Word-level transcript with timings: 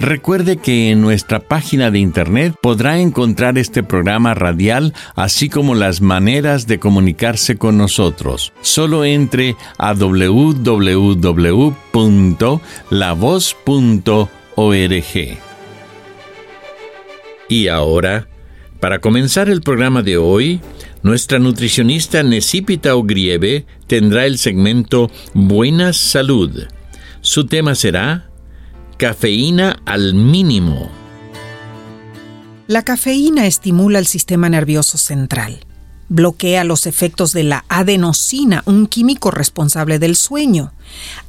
Recuerde 0.00 0.56
que 0.56 0.90
en 0.90 1.02
nuestra 1.02 1.40
página 1.40 1.90
de 1.90 1.98
internet 1.98 2.54
podrá 2.62 2.98
encontrar 3.00 3.58
este 3.58 3.82
programa 3.82 4.32
radial, 4.32 4.94
así 5.14 5.50
como 5.50 5.74
las 5.74 6.00
maneras 6.00 6.66
de 6.66 6.78
comunicarse 6.78 7.58
con 7.58 7.76
nosotros. 7.76 8.54
Solo 8.62 9.04
entre 9.04 9.56
a 9.76 9.92
www.lavoz.org. 9.92 10.98
Y 17.50 17.68
ahora, 17.68 18.26
para 18.80 19.00
comenzar 19.00 19.50
el 19.50 19.60
programa 19.60 20.00
de 20.00 20.16
hoy, 20.16 20.62
nuestra 21.02 21.38
nutricionista 21.38 22.22
Necipita 22.22 22.96
Ogrieve 22.96 23.66
tendrá 23.86 24.24
el 24.24 24.38
segmento 24.38 25.10
Buena 25.34 25.92
Salud. 25.92 26.68
Su 27.20 27.44
tema 27.44 27.74
será 27.74 28.29
Cafeína 29.00 29.80
al 29.86 30.12
mínimo. 30.12 30.90
La 32.66 32.82
cafeína 32.82 33.46
estimula 33.46 33.98
el 33.98 34.06
sistema 34.06 34.50
nervioso 34.50 34.98
central. 34.98 35.64
Bloquea 36.10 36.64
los 36.64 36.84
efectos 36.84 37.32
de 37.32 37.44
la 37.44 37.64
adenosina, 37.70 38.62
un 38.66 38.86
químico 38.86 39.30
responsable 39.30 39.98
del 39.98 40.16
sueño. 40.16 40.74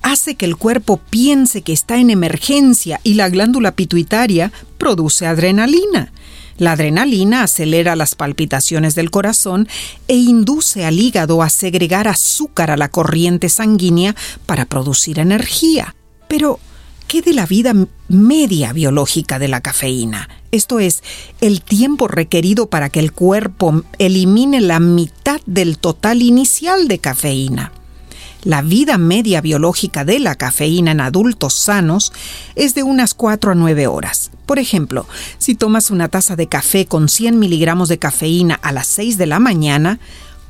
Hace 0.02 0.36
que 0.36 0.44
el 0.44 0.58
cuerpo 0.58 0.98
piense 0.98 1.62
que 1.62 1.72
está 1.72 1.98
en 1.98 2.10
emergencia 2.10 3.00
y 3.06 3.14
la 3.14 3.30
glándula 3.30 3.72
pituitaria 3.72 4.52
produce 4.78 5.26
adrenalina. 5.26 6.12
La 6.58 6.74
adrenalina 6.74 7.44
acelera 7.44 7.96
las 7.96 8.16
palpitaciones 8.16 8.96
del 8.96 9.12
corazón 9.12 9.70
e 10.10 10.18
induce 10.18 10.84
al 10.84 11.00
hígado 11.00 11.42
a 11.42 11.50
segregar 11.50 12.10
azúcar 12.10 12.70
a 12.70 12.76
la 12.76 12.90
corriente 12.90 13.48
sanguínea 13.48 14.14
para 14.46 14.66
producir 14.66 15.20
energía. 15.20 15.96
Pero, 16.28 16.60
¿Qué 17.12 17.22
de 17.22 17.34
la 17.34 17.46
vida 17.46 17.74
media 18.08 18.72
biológica 18.72 19.38
de 19.38 19.50
la 19.50 19.60
cafeína? 19.60 20.30
Esto 20.54 20.80
es, 20.80 21.04
el 21.42 21.62
tiempo 21.62 22.08
requerido 22.08 22.70
para 22.70 22.88
que 22.88 23.02
el 23.02 23.12
cuerpo 23.12 23.84
elimine 24.00 24.62
la 24.62 24.80
mitad 24.80 25.42
del 25.46 25.78
total 25.78 26.22
inicial 26.22 26.88
de 26.88 27.00
cafeína. 27.00 27.74
La 28.46 28.62
vida 28.62 28.98
media 28.98 29.42
biológica 29.42 30.06
de 30.06 30.20
la 30.22 30.36
cafeína 30.36 30.92
en 30.92 31.02
adultos 31.02 31.54
sanos 31.54 32.14
es 32.56 32.76
de 32.76 32.84
unas 32.84 33.14
4 33.14 33.52
a 33.52 33.56
9 33.56 33.88
horas. 33.88 34.32
Por 34.46 34.58
ejemplo, 34.58 35.06
si 35.38 35.54
tomas 35.54 35.92
una 35.92 36.08
taza 36.08 36.38
de 36.38 36.48
café 36.48 36.86
con 36.86 37.10
100 37.10 37.38
miligramos 37.38 37.90
de 37.90 38.00
cafeína 38.00 38.56
a 38.56 38.72
las 38.72 38.88
6 38.88 39.18
de 39.18 39.26
la 39.26 39.40
mañana, 39.40 40.00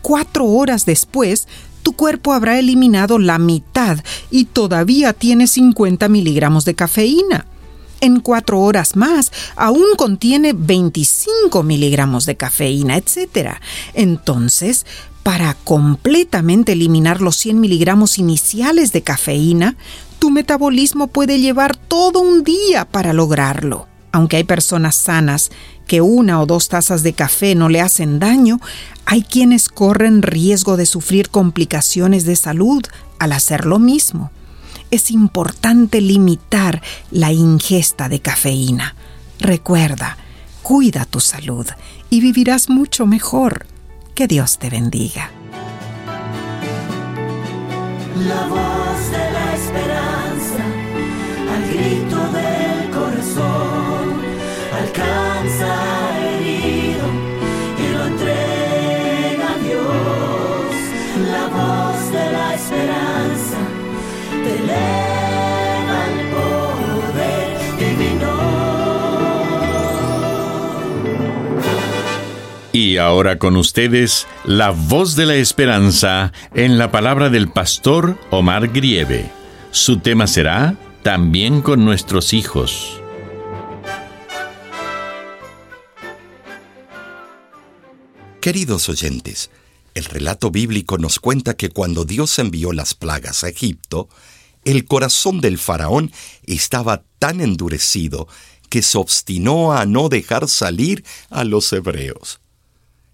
cuatro 0.01 0.45
horas 0.45 0.85
después 0.85 1.47
tu 1.81 1.93
cuerpo 1.93 2.33
habrá 2.33 2.59
eliminado 2.59 3.19
la 3.19 3.39
mitad 3.39 3.99
y 4.29 4.45
todavía 4.45 5.13
tiene 5.13 5.47
50 5.47 6.07
miligramos 6.09 6.65
de 6.65 6.75
cafeína. 6.75 7.45
En 7.99 8.19
cuatro 8.19 8.59
horas 8.59 8.95
más, 8.95 9.31
aún 9.55 9.95
contiene 9.95 10.53
25 10.53 11.61
miligramos 11.61 12.25
de 12.25 12.35
cafeína, 12.35 12.97
etc. 12.97 13.57
Entonces, 13.93 14.87
para 15.21 15.53
completamente 15.53 16.71
eliminar 16.71 17.21
los 17.21 17.35
100 17.37 17.59
miligramos 17.59 18.17
iniciales 18.17 18.91
de 18.91 19.03
cafeína, 19.03 19.75
tu 20.17 20.31
metabolismo 20.31 21.07
puede 21.07 21.39
llevar 21.39 21.75
todo 21.75 22.21
un 22.21 22.43
día 22.43 22.85
para 22.85 23.13
lograrlo. 23.13 23.90
Aunque 24.11 24.37
hay 24.37 24.43
personas 24.43 24.95
sanas 24.95 25.51
que 25.87 26.01
una 26.01 26.41
o 26.41 26.45
dos 26.45 26.67
tazas 26.67 27.03
de 27.03 27.13
café 27.13 27.55
no 27.55 27.69
le 27.69 27.81
hacen 27.81 28.19
daño, 28.19 28.59
hay 29.05 29.23
quienes 29.23 29.69
corren 29.69 30.21
riesgo 30.21 30.77
de 30.77 30.85
sufrir 30.85 31.29
complicaciones 31.29 32.25
de 32.25 32.35
salud 32.35 32.81
al 33.19 33.33
hacer 33.33 33.65
lo 33.65 33.79
mismo. 33.79 34.31
Es 34.89 35.11
importante 35.11 36.01
limitar 36.01 36.81
la 37.11 37.31
ingesta 37.31 38.09
de 38.09 38.19
cafeína. 38.19 38.95
Recuerda, 39.39 40.17
cuida 40.61 41.05
tu 41.05 41.19
salud 41.19 41.65
y 42.09 42.21
vivirás 42.21 42.69
mucho 42.69 43.05
mejor. 43.05 43.65
Que 44.15 44.27
Dios 44.27 44.59
te 44.59 44.69
bendiga. 44.69 45.31
La 48.27 48.47
voz 48.47 49.11
de 49.11 49.31
la 49.31 49.55
esperanza, 49.55 50.63
al 51.53 51.63
grito 51.73 52.17
del 52.31 52.61
corazón, 52.61 52.80
herido 56.19 57.07
y 57.77 57.87
lo 57.93 58.05
Dios. 59.63 60.75
La 61.31 61.47
voz 61.47 62.11
de 62.11 62.31
la 62.31 62.55
esperanza. 62.55 63.61
Y 72.73 72.97
ahora 72.97 73.37
con 73.37 73.57
ustedes, 73.57 74.27
la 74.45 74.69
voz 74.69 75.15
de 75.15 75.25
la 75.25 75.35
esperanza 75.35 76.31
en 76.53 76.77
la 76.77 76.89
palabra 76.89 77.29
del 77.29 77.49
pastor 77.49 78.17
Omar 78.29 78.69
Grieve. 78.69 79.29
Su 79.71 79.99
tema 79.99 80.25
será 80.25 80.75
También 81.03 81.61
con 81.61 81.83
nuestros 81.83 82.33
hijos. 82.33 83.00
Queridos 88.41 88.89
oyentes, 88.89 89.51
el 89.93 90.03
relato 90.05 90.49
bíblico 90.49 90.97
nos 90.97 91.19
cuenta 91.19 91.53
que 91.53 91.69
cuando 91.69 92.05
Dios 92.05 92.39
envió 92.39 92.73
las 92.73 92.95
plagas 92.95 93.43
a 93.43 93.49
Egipto, 93.49 94.09
el 94.65 94.85
corazón 94.85 95.41
del 95.41 95.59
faraón 95.59 96.11
estaba 96.47 97.03
tan 97.19 97.39
endurecido 97.39 98.27
que 98.67 98.81
se 98.81 98.97
obstinó 98.97 99.73
a 99.73 99.85
no 99.85 100.09
dejar 100.09 100.47
salir 100.47 101.05
a 101.29 101.43
los 101.43 101.71
hebreos. 101.71 102.39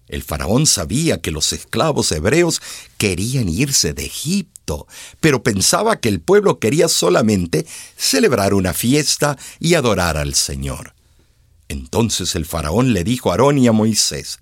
El 0.06 0.22
faraón 0.22 0.66
sabía 0.66 1.20
que 1.20 1.30
los 1.30 1.52
esclavos 1.52 2.10
hebreos 2.10 2.62
querían 2.96 3.50
irse 3.50 3.92
de 3.92 4.06
Egipto, 4.06 4.86
pero 5.20 5.42
pensaba 5.42 6.00
que 6.00 6.08
el 6.08 6.22
pueblo 6.22 6.58
quería 6.58 6.88
solamente 6.88 7.66
celebrar 7.98 8.54
una 8.54 8.72
fiesta 8.72 9.36
y 9.60 9.74
adorar 9.74 10.16
al 10.16 10.34
Señor. 10.34 10.94
Entonces 11.68 12.34
el 12.34 12.46
faraón 12.46 12.94
le 12.94 13.04
dijo 13.04 13.28
a 13.28 13.34
Aarón 13.34 13.58
y 13.58 13.68
a 13.68 13.72
Moisés, 13.72 14.38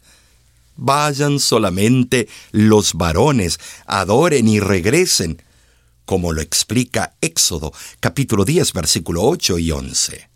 Vayan 0.77 1.41
solamente 1.41 2.29
los 2.53 2.95
varones, 2.95 3.59
adoren 3.87 4.47
y 4.49 4.61
regresen, 4.61 5.43
como 6.05 6.33
lo 6.33 6.41
explica 6.41 7.17
Éxodo 7.21 7.73
capítulo 8.01 8.45
10 8.45 8.73
versículo 8.73 9.25
8 9.25 9.59
y 9.59 9.71
11. 9.73 10.29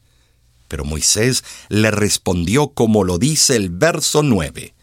Pero 0.66 0.84
Moisés 0.84 1.44
le 1.68 1.90
respondió 1.90 2.68
como 2.68 3.04
lo 3.04 3.18
dice 3.18 3.56
el 3.56 3.70
verso 3.70 4.22
9. 4.22 4.74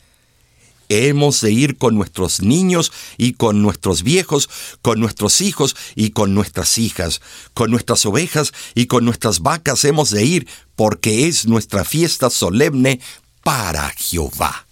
Hemos 0.89 1.41
de 1.41 1.51
ir 1.51 1.77
con 1.77 1.95
nuestros 1.95 2.41
niños 2.41 2.93
y 3.17 3.33
con 3.33 3.61
nuestros 3.61 4.03
viejos, 4.03 4.49
con 4.81 4.99
nuestros 4.99 5.41
hijos 5.41 5.75
y 5.95 6.11
con 6.11 6.33
nuestras 6.33 6.77
hijas, 6.77 7.19
con 7.53 7.71
nuestras 7.71 8.05
ovejas 8.05 8.53
y 8.73 8.85
con 8.85 9.03
nuestras 9.03 9.39
vacas 9.39 9.83
hemos 9.83 10.11
de 10.11 10.23
ir, 10.23 10.47
porque 10.75 11.27
es 11.27 11.45
nuestra 11.45 11.83
fiesta 11.83 12.29
solemne 12.29 13.01
para 13.43 13.89
Jehová. 13.89 14.66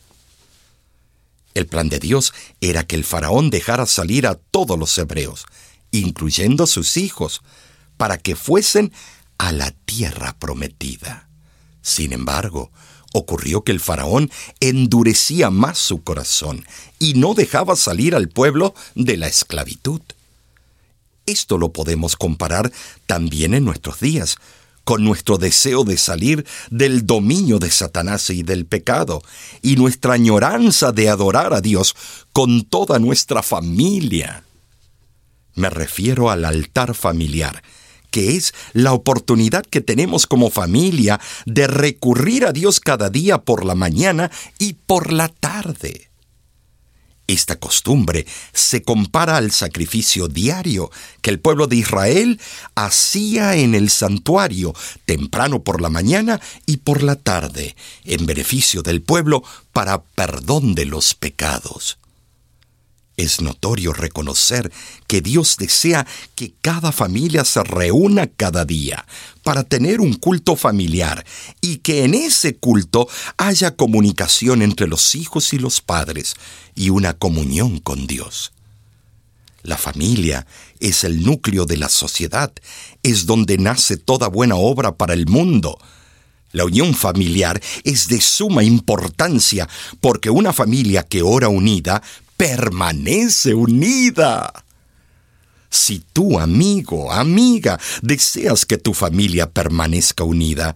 El 1.55 1.67
plan 1.67 1.89
de 1.89 1.99
Dios 1.99 2.33
era 2.61 2.85
que 2.85 2.95
el 2.95 3.03
faraón 3.03 3.49
dejara 3.49 3.87
salir 3.87 4.27
a 4.27 4.35
todos 4.35 4.77
los 4.77 4.95
hebreos, 4.97 5.45
incluyendo 5.89 6.65
a 6.65 6.67
sus 6.67 6.97
hijos, 6.97 7.41
para 7.97 8.17
que 8.17 8.35
fuesen 8.35 8.91
a 9.37 9.51
la 9.51 9.71
tierra 9.71 10.35
prometida. 10.37 11.27
Sin 11.81 12.13
embargo, 12.13 12.71
ocurrió 13.13 13.63
que 13.63 13.71
el 13.71 13.79
faraón 13.79 14.29
endurecía 14.59 15.49
más 15.49 15.77
su 15.77 16.03
corazón 16.03 16.65
y 16.99 17.13
no 17.13 17.33
dejaba 17.33 17.77
salir 17.77 18.15
al 18.15 18.27
pueblo 18.27 18.75
de 18.93 19.15
la 19.15 19.27
esclavitud. 19.27 20.01
Esto 21.25 21.57
lo 21.57 21.71
podemos 21.71 22.17
comparar 22.17 22.71
también 23.05 23.53
en 23.53 23.63
nuestros 23.63 24.01
días, 24.01 24.37
con 24.85 25.03
nuestro 25.03 25.37
deseo 25.37 25.83
de 25.83 25.97
salir 25.97 26.45
del 26.69 27.05
dominio 27.05 27.59
de 27.59 27.69
Satanás 27.69 28.29
y 28.29 28.43
del 28.43 28.65
pecado, 28.65 29.21
y 29.61 29.75
nuestra 29.75 30.13
añoranza 30.13 30.93
de 30.93 31.09
adorar 31.09 31.53
a 31.53 31.59
Dios 31.59 31.95
con 32.31 32.63
toda 32.63 32.99
nuestra 32.99 33.43
familia. 33.43 34.45
Me 35.55 35.69
refiero 35.69 36.29
al 36.29 36.45
altar 36.45 36.93
familiar, 36.93 37.63
que 38.11 38.37
es 38.37 38.53
la 38.73 38.93
oportunidad 38.93 39.65
que 39.65 39.81
tenemos 39.81 40.27
como 40.27 40.49
familia 40.49 41.19
de 41.45 41.67
recurrir 41.67 42.45
a 42.45 42.53
Dios 42.53 42.79
cada 42.79 43.09
día 43.09 43.39
por 43.39 43.65
la 43.65 43.75
mañana 43.75 44.31
y 44.59 44.73
por 44.73 45.11
la 45.11 45.29
tarde. 45.29 46.04
Esta 47.27 47.55
costumbre 47.55 48.25
se 48.53 48.83
compara 48.83 49.37
al 49.37 49.51
sacrificio 49.51 50.27
diario 50.27 50.91
que 51.21 51.31
el 51.31 51.39
pueblo 51.39 51.65
de 51.65 51.77
Israel 51.77 52.39
hacía 52.75 53.55
en 53.55 53.73
el 53.73 53.89
santuario 53.89 54.73
temprano 55.05 55.63
por 55.63 55.81
la 55.81 55.89
mañana 55.89 56.39
y 56.67 56.77
por 56.77 57.01
la 57.01 57.15
tarde, 57.15 57.75
en 58.03 58.27
beneficio 58.27 58.83
del 58.83 59.01
pueblo 59.01 59.43
para 59.73 60.03
perdón 60.03 60.75
de 60.75 60.85
los 60.85 61.15
pecados. 61.15 61.97
Es 63.17 63.39
notorio 63.39 63.93
reconocer 63.93 64.71
que 65.07 65.21
Dios 65.21 65.55
desea 65.57 66.05
que 66.35 66.53
cada 66.61 66.91
familia 66.91 67.45
se 67.45 67.63
reúna 67.63 68.27
cada 68.27 68.65
día 68.65 69.05
para 69.43 69.63
tener 69.63 70.01
un 70.01 70.15
culto 70.15 70.57
familiar 70.57 71.25
y 71.61 71.77
que 71.77 72.03
en 72.03 72.13
ese 72.13 72.57
culto 72.57 73.07
haya 73.37 73.75
comunicación 73.75 74.61
entre 74.61 74.87
los 74.87 75.15
hijos 75.15 75.53
y 75.53 75.59
los 75.59 75.79
padres 75.79 76.35
y 76.75 76.89
una 76.89 77.13
comunión 77.13 77.79
con 77.79 78.05
Dios. 78.05 78.51
La 79.63 79.77
familia 79.77 80.45
es 80.79 81.03
el 81.03 81.23
núcleo 81.23 81.65
de 81.65 81.77
la 81.77 81.89
sociedad, 81.89 82.51
es 83.01 83.25
donde 83.25 83.57
nace 83.57 83.97
toda 83.97 84.27
buena 84.27 84.55
obra 84.55 84.95
para 84.95 85.13
el 85.13 85.25
mundo. 85.25 85.79
La 86.51 86.65
unión 86.65 86.93
familiar 86.93 87.59
es 87.83 88.07
de 88.07 88.21
suma 88.21 88.63
importancia 88.63 89.67
porque 90.01 90.29
una 90.29 90.53
familia 90.53 91.03
que 91.03 91.21
ora 91.21 91.49
unida 91.49 92.03
permanece 92.37 93.53
unida. 93.53 94.65
Si 95.69 95.99
tú, 95.99 96.39
amigo, 96.39 97.11
amiga, 97.11 97.79
deseas 98.01 98.65
que 98.65 98.77
tu 98.77 98.93
familia 98.93 99.49
permanezca 99.51 100.23
unida, 100.23 100.75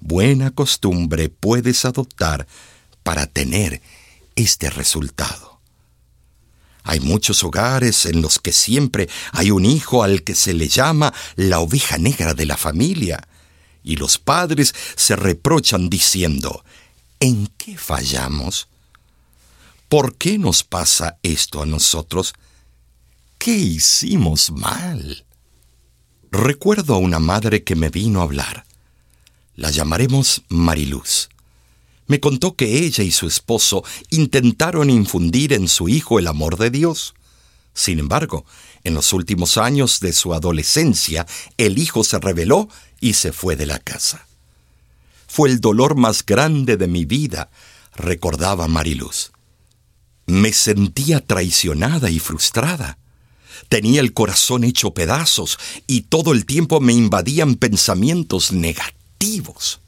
buena 0.00 0.50
costumbre 0.50 1.28
puedes 1.28 1.84
adoptar 1.84 2.46
para 3.02 3.26
tener 3.26 3.80
este 4.34 4.68
resultado. 4.68 5.60
Hay 6.82 7.00
muchos 7.00 7.42
hogares 7.42 8.06
en 8.06 8.22
los 8.22 8.38
que 8.38 8.52
siempre 8.52 9.08
hay 9.32 9.50
un 9.50 9.64
hijo 9.64 10.04
al 10.04 10.22
que 10.22 10.34
se 10.34 10.54
le 10.54 10.68
llama 10.68 11.12
la 11.34 11.58
oveja 11.58 11.98
negra 11.98 12.34
de 12.34 12.46
la 12.46 12.56
familia, 12.56 13.26
y 13.82 13.96
los 13.96 14.18
padres 14.18 14.74
se 14.96 15.16
reprochan 15.16 15.88
diciendo, 15.88 16.64
¿en 17.20 17.48
qué 17.56 17.76
fallamos? 17.78 18.68
¿Por 19.88 20.16
qué 20.16 20.36
nos 20.36 20.64
pasa 20.64 21.18
esto 21.22 21.62
a 21.62 21.66
nosotros? 21.66 22.34
¿Qué 23.38 23.52
hicimos 23.52 24.50
mal? 24.50 25.24
Recuerdo 26.32 26.94
a 26.94 26.98
una 26.98 27.20
madre 27.20 27.62
que 27.62 27.76
me 27.76 27.88
vino 27.88 28.20
a 28.20 28.24
hablar. 28.24 28.66
La 29.54 29.70
llamaremos 29.70 30.42
Mariluz. 30.48 31.28
Me 32.08 32.18
contó 32.18 32.56
que 32.56 32.84
ella 32.84 33.04
y 33.04 33.12
su 33.12 33.28
esposo 33.28 33.84
intentaron 34.10 34.90
infundir 34.90 35.52
en 35.52 35.68
su 35.68 35.88
hijo 35.88 36.18
el 36.18 36.26
amor 36.26 36.58
de 36.58 36.70
Dios. 36.70 37.14
Sin 37.72 38.00
embargo, 38.00 38.44
en 38.82 38.94
los 38.94 39.12
últimos 39.12 39.56
años 39.56 40.00
de 40.00 40.12
su 40.12 40.34
adolescencia, 40.34 41.26
el 41.58 41.78
hijo 41.78 42.02
se 42.02 42.18
rebeló 42.18 42.68
y 43.00 43.12
se 43.12 43.32
fue 43.32 43.54
de 43.54 43.66
la 43.66 43.78
casa. 43.78 44.26
Fue 45.28 45.48
el 45.48 45.60
dolor 45.60 45.94
más 45.94 46.26
grande 46.26 46.76
de 46.76 46.88
mi 46.88 47.04
vida, 47.04 47.50
recordaba 47.94 48.66
Mariluz. 48.66 49.30
Me 50.26 50.52
sentía 50.52 51.20
traicionada 51.24 52.10
y 52.10 52.18
frustrada. 52.18 52.98
Tenía 53.68 54.00
el 54.00 54.12
corazón 54.12 54.64
hecho 54.64 54.92
pedazos 54.92 55.58
y 55.86 56.02
todo 56.02 56.32
el 56.32 56.46
tiempo 56.46 56.80
me 56.80 56.92
invadían 56.92 57.54
pensamientos 57.54 58.52
negativos. 58.52 59.80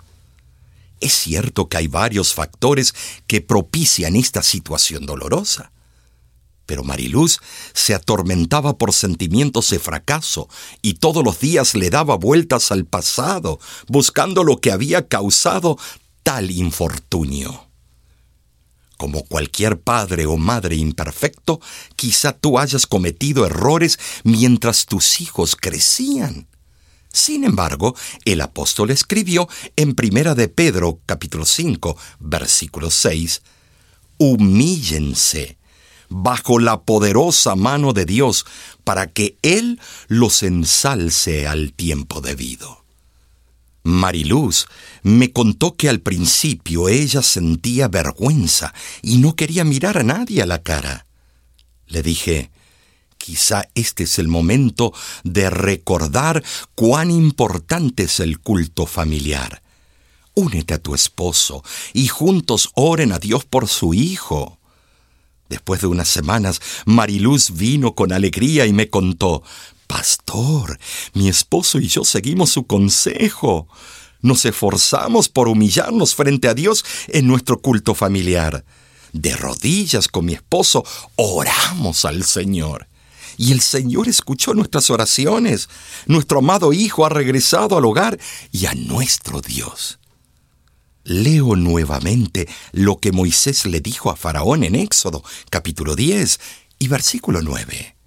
Es 1.00 1.12
cierto 1.12 1.69
que 1.69 1.76
hay 1.76 1.87
varios 1.87 2.35
factores 2.35 2.94
que 3.26 3.40
propician 3.40 4.17
esta 4.17 4.43
situación 4.43 5.06
dolorosa. 5.06 5.70
Pero 6.67 6.85
Mariluz 6.85 7.38
se 7.73 7.94
atormentaba 7.94 8.76
por 8.76 8.93
sentimientos 8.93 9.70
de 9.70 9.79
fracaso 9.79 10.49
y 10.82 10.94
todos 10.94 11.25
los 11.25 11.40
días 11.40 11.75
le 11.75 11.88
daba 11.90 12.17
vueltas 12.17 12.70
al 12.73 12.85
pasado, 12.85 13.58
buscando 13.87 14.44
lo 14.44 14.61
que 14.61 14.70
había 14.70 15.08
causado 15.08 15.79
tal 16.23 16.50
infortunio. 16.50 17.68
Como 18.99 19.25
cualquier 19.25 19.81
padre 19.81 20.27
o 20.27 20.37
madre 20.37 20.77
imperfecto, 20.77 21.61
quizá 21.97 22.33
tú 22.33 22.59
hayas 22.59 22.87
cometido 22.87 23.47
errores 23.47 23.99
mientras 24.25 24.87
tus 24.87 25.21
hijos 25.21 25.56
crecían. 25.56 26.49
Sin 27.12 27.45
embargo, 27.45 27.95
el 28.27 28.41
apóstol 28.41 28.91
escribió 28.91 29.49
en 29.77 29.95
Primera 29.95 30.35
de 30.35 30.49
Pedro, 30.49 31.00
capítulo 31.06 31.47
5, 31.47 31.97
versículo 32.19 32.91
6, 32.91 33.41
Humíllense 34.19 35.56
bajo 36.09 36.59
la 36.59 36.83
poderosa 36.83 37.55
mano 37.55 37.93
de 37.93 38.05
Dios 38.05 38.47
para 38.83 39.06
que 39.06 39.39
Él 39.43 39.81
los 40.09 40.43
ensalce 40.43 41.47
al 41.47 41.73
tiempo 41.73 42.21
debido. 42.21 42.77
Mariluz 43.88 44.67
me 45.02 45.32
contó 45.32 45.75
que 45.75 45.88
al 45.88 46.00
principio 46.00 46.90
ella 46.90 47.23
sentía 47.23 47.88
vergüenza 47.88 48.75
y 49.02 49.17
no 49.17 49.35
quería 49.35 49.64
mirar 49.64 49.96
a 49.96 50.02
nadie 50.02 50.43
a 50.43 50.46
la 50.46 50.62
cara. 50.62 51.06
Le 51.87 52.02
dije, 52.02 52.50
quizá 53.17 53.67
este 53.75 54.05
es 54.05 54.19
el 54.19 54.29
momento 54.29 54.93
de 55.25 55.49
recordar 55.49 56.44
cuán 56.75 57.11
importante 57.11 58.02
es 58.05 58.20
el 58.20 58.40
culto 58.40 58.85
familiar. 58.85 59.62
Únete 60.35 60.75
a 60.75 60.79
tu 60.79 60.94
esposo 60.94 61.64
y 61.94 62.08
juntos 62.08 62.70
oren 62.75 63.12
a 63.12 63.18
Dios 63.18 63.47
por 63.47 63.68
su 63.68 63.95
hijo. 63.95 64.58
Después 65.49 65.81
de 65.81 65.87
unas 65.87 66.09
semanas, 66.09 66.61
Mariluz 66.85 67.52
vino 67.52 67.95
con 67.95 68.12
alegría 68.12 68.67
y 68.67 68.73
me 68.73 68.88
contó, 68.88 69.43
Pastor, 69.87 70.78
mi 71.14 71.28
esposo 71.28 71.78
y 71.78 71.88
yo 71.88 72.05
seguimos 72.05 72.50
su 72.50 72.67
consejo. 72.67 73.67
Nos 74.21 74.45
esforzamos 74.45 75.28
por 75.28 75.49
humillarnos 75.49 76.14
frente 76.14 76.49
a 76.49 76.55
Dios 76.55 76.85
en 77.09 77.26
nuestro 77.26 77.61
culto 77.61 77.95
familiar. 77.95 78.64
De 79.12 79.35
rodillas 79.35 80.09
con 80.09 80.26
mi 80.26 80.35
esposo 80.35 80.85
oramos 81.17 82.05
al 82.05 82.25
Señor. 82.25 82.87
Y 83.38 83.52
el 83.52 83.61
Señor 83.61 84.09
escuchó 84.09 84.52
nuestras 84.52 84.90
oraciones. 84.90 85.69
Nuestro 86.07 86.40
amado 86.40 86.73
Hijo 86.73 87.07
ha 87.07 87.09
regresado 87.09 87.78
al 87.78 87.85
hogar 87.85 88.19
y 88.52 88.67
a 88.67 88.75
nuestro 88.75 89.40
Dios. 89.40 89.99
Leo 91.09 91.57
nuevamente 91.57 92.49
lo 92.73 92.99
que 92.99 93.12
Moisés 93.12 93.67
le 93.67 93.81
dijo 93.81 94.11
a 94.11 94.17
Faraón 94.17 94.62
en 94.65 94.75
Éxodo, 94.75 95.25
capítulo 95.50 95.97
10 95.97 96.38
y 96.79 96.88
versículo 96.88 97.43
9 97.43 97.99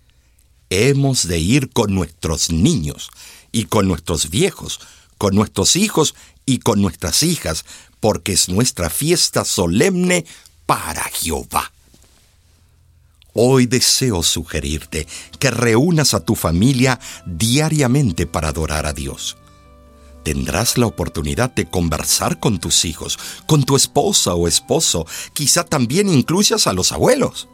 hemos 0.71 1.27
de 1.27 1.37
ir 1.37 1.69
con 1.69 1.93
nuestros 1.93 2.49
niños 2.49 3.11
y 3.51 3.65
con 3.65 3.87
nuestros 3.87 4.29
viejos, 4.29 4.79
con 5.17 5.35
nuestros 5.35 5.75
hijos 5.75 6.15
y 6.45 6.59
con 6.59 6.81
nuestras 6.81 7.21
hijas, 7.23 7.65
porque 7.99 8.31
es 8.31 8.49
nuestra 8.49 8.89
fiesta 8.89 9.45
solemne 9.45 10.25
para 10.65 11.03
Jehová. 11.03 11.71
Hoy 13.33 13.65
deseo 13.65 14.23
sugerirte 14.23 15.07
que 15.39 15.51
reúnas 15.51 16.13
a 16.13 16.21
tu 16.21 16.35
familia 16.35 16.99
diariamente 17.25 18.25
para 18.25 18.49
adorar 18.49 18.85
a 18.85 18.93
Dios. 18.93 19.37
Tendrás 20.23 20.77
la 20.77 20.85
oportunidad 20.85 21.53
de 21.53 21.69
conversar 21.69 22.39
con 22.39 22.59
tus 22.59 22.85
hijos, 22.85 23.17
con 23.47 23.63
tu 23.63 23.75
esposa 23.75 24.35
o 24.35 24.47
esposo, 24.47 25.07
quizá 25.33 25.63
también 25.63 26.09
incluyas 26.09 26.67
a 26.67 26.73
los 26.73 26.91
abuelos. 26.91 27.47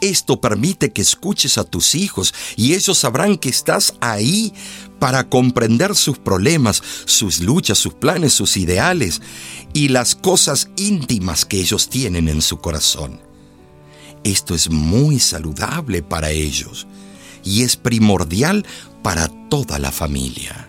Esto 0.00 0.40
permite 0.40 0.92
que 0.92 1.02
escuches 1.02 1.58
a 1.58 1.64
tus 1.64 1.96
hijos 1.96 2.32
y 2.56 2.74
ellos 2.74 2.98
sabrán 2.98 3.36
que 3.36 3.48
estás 3.48 3.94
ahí 4.00 4.52
para 5.00 5.28
comprender 5.28 5.96
sus 5.96 6.18
problemas, 6.18 6.82
sus 7.04 7.40
luchas, 7.40 7.78
sus 7.78 7.94
planes, 7.94 8.32
sus 8.32 8.56
ideales 8.56 9.20
y 9.72 9.88
las 9.88 10.14
cosas 10.14 10.70
íntimas 10.76 11.44
que 11.44 11.60
ellos 11.60 11.88
tienen 11.88 12.28
en 12.28 12.42
su 12.42 12.58
corazón. 12.58 13.20
Esto 14.22 14.54
es 14.54 14.70
muy 14.70 15.18
saludable 15.18 16.02
para 16.02 16.30
ellos 16.30 16.86
y 17.44 17.62
es 17.62 17.76
primordial 17.76 18.64
para 19.02 19.28
toda 19.48 19.80
la 19.80 19.90
familia. 19.90 20.67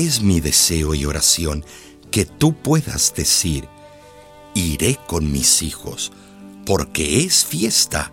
Es 0.00 0.22
mi 0.22 0.40
deseo 0.40 0.94
y 0.94 1.04
oración 1.04 1.62
que 2.10 2.24
tú 2.24 2.54
puedas 2.54 3.12
decir, 3.14 3.68
iré 4.54 4.98
con 5.06 5.30
mis 5.30 5.60
hijos, 5.60 6.10
porque 6.64 7.22
es 7.22 7.44
fiesta 7.44 8.10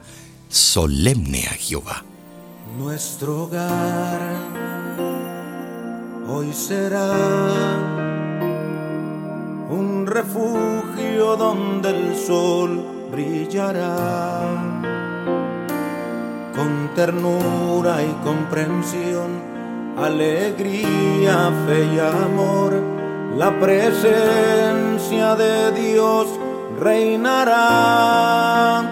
solemne 0.49 1.47
a 1.47 1.53
Jehová. 1.53 2.03
Nuestro 2.77 3.43
hogar 3.43 4.19
hoy 6.27 6.51
será 6.51 7.09
un 9.69 10.05
refugio 10.05 11.37
donde 11.37 11.89
el 11.91 12.17
sol 12.17 13.09
brillará. 13.13 14.41
Con 16.53 16.93
ternura 16.95 18.03
y 18.03 18.11
comprensión, 18.25 19.46
alegría, 19.97 21.51
fe 21.65 21.85
y 21.95 21.99
amor, 21.99 22.73
la 23.35 23.59
presencia 23.59 25.35
de 25.35 25.71
Dios 25.71 26.27
reinará. 26.79 28.83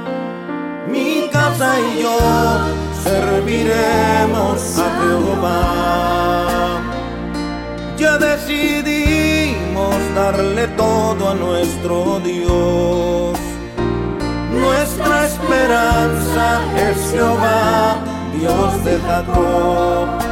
Mi 0.89 1.29
casa 1.31 1.79
y 1.79 2.01
yo 2.01 2.17
serviremos 3.03 4.79
a 4.79 4.89
Jehová. 5.00 6.81
Ya 7.97 8.17
decidimos 8.17 9.95
darle 10.15 10.67
todo 10.69 11.29
a 11.29 11.35
nuestro 11.35 12.19
Dios. 12.19 13.38
Nuestra 14.51 15.27
esperanza 15.27 16.62
es 16.77 17.12
Jehová, 17.12 17.97
Dios 18.39 18.83
de 18.83 18.97
Jacob. 19.00 20.25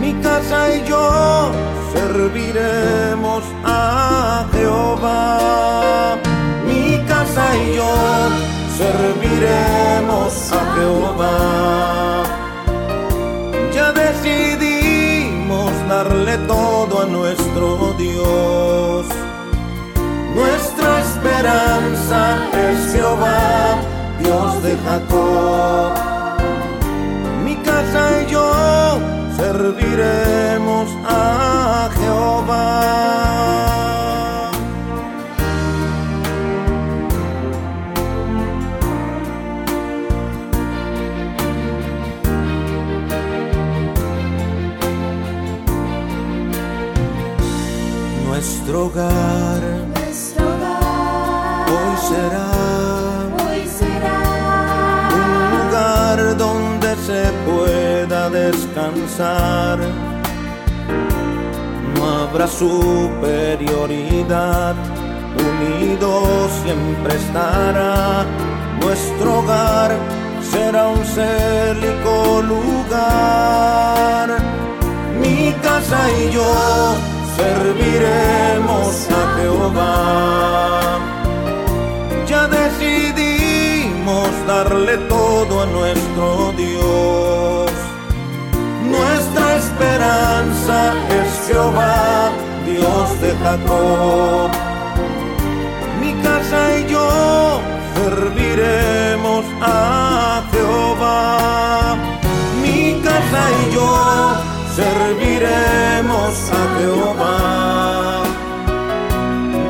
Mi 0.00 0.12
casa 0.22 0.74
y 0.74 0.84
yo 0.88 1.50
serviremos 1.92 3.42
a 3.64 4.46
Jehová. 4.52 6.18
Mi 6.66 6.98
casa 7.06 7.56
y 7.56 7.76
yo 7.76 7.94
serviremos 8.76 10.52
a 10.52 10.74
Jehová. 10.76 12.22
Ya 13.74 13.92
decidimos 13.92 15.72
darle 15.88 16.38
todo 16.46 17.02
a 17.02 17.06
nuestro 17.06 17.94
Dios. 17.98 19.06
Nuestra 20.34 21.00
esperanza 21.00 22.36
es 22.52 22.92
Jehová, 22.92 23.80
Dios 24.20 24.62
de 24.62 24.76
Jacob. 24.86 26.17
Nuestro 48.68 48.86
hogar, 48.86 49.60
Nuestro 49.96 50.44
hogar 50.44 51.64
hoy 51.66 51.96
será 52.08 53.07
No 61.94 62.02
habrá 62.20 62.46
superioridad, 62.46 64.74
unido 65.36 66.48
siempre 66.62 67.16
estará. 67.16 68.24
Nuestro 68.80 69.40
hogar 69.40 69.90
será 70.50 70.88
un 70.88 71.04
célico 71.04 72.42
lugar. 72.42 74.28
Mi 75.20 75.52
casa 75.62 75.98
y 76.20 76.30
yo 76.30 76.94
serviremos 77.36 79.08
a 79.10 79.36
Jehová. 79.36 80.98
Ya 82.26 82.46
decidimos 82.46 84.28
darle 84.46 84.96
todo 85.08 85.57
es 90.68 91.46
Jehová, 91.46 92.30
Dios 92.66 93.20
de 93.22 93.34
Jacob. 93.42 94.50
Mi 96.00 96.12
casa 96.22 96.78
y 96.78 96.86
yo 96.90 97.60
serviremos 97.94 99.44
a 99.62 100.42
Jehová. 100.52 101.96
Mi 102.62 103.00
casa 103.00 103.50
y 103.62 103.74
yo 103.74 104.34
serviremos 104.76 106.34
a 106.52 106.62
Jehová. 106.78 108.24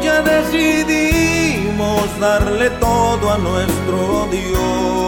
Ya 0.02 0.20
decidimos 0.22 2.04
darle 2.18 2.70
todo 2.70 3.30
a 3.30 3.38
nuestro 3.38 4.26
Dios. 4.32 5.07